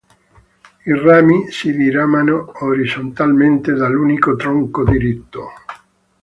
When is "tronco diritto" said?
4.35-5.41